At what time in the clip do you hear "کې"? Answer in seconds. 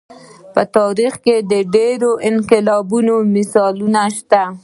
1.25-1.35